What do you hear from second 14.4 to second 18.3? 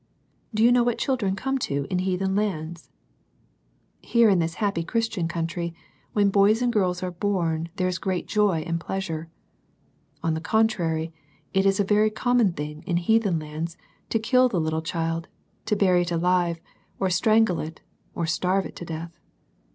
the little child, to bury it alive, or strangle it, or